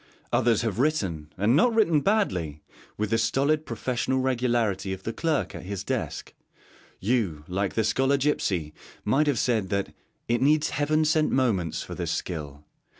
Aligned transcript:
Others 0.33 0.63
have 0.63 0.79
written, 0.79 1.31
and 1.37 1.55
not 1.55 1.75
written 1.75 2.01
badly, 2.01 2.63
with 2.97 3.11
the 3.11 3.19
stolid 3.19 3.67
professional 3.67 4.17
regularity 4.17 4.93
of 4.93 5.03
the 5.03 5.13
clerk 5.13 5.53
at 5.53 5.61
his 5.61 5.83
desk; 5.83 6.33
you, 6.99 7.43
like 7.47 7.75
the 7.75 7.83
Scholar 7.83 8.17
Gipsy, 8.17 8.73
might 9.05 9.27
have 9.27 9.37
said 9.37 9.69
that 9.69 9.93
'it 10.27 10.41
needs 10.41 10.71
heaven 10.71 11.05
sent 11.05 11.29
moments 11.31 11.83
for 11.83 11.93
this 11.93 12.09
skill.' 12.09 12.65